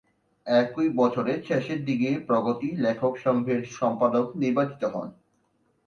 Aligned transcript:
একই 0.47 0.87
বছরের 0.95 1.39
শেষের 1.43 1.79
দিকে 1.85 2.09
প্রগতি 2.27 2.69
লেখক 2.77 3.13
সংঘের 3.17 3.61
সম্পাদক 3.71 4.25
নির্বাচিত 4.41 4.81
হন। 4.93 5.07